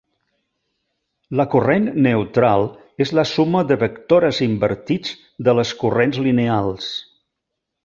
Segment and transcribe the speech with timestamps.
[1.41, 2.65] La corrent neutral
[3.05, 5.15] és la suma de vectores invertits
[5.49, 6.91] de les corrents lineals.